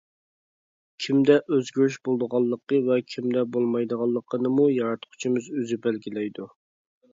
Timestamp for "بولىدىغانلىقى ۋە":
2.07-2.97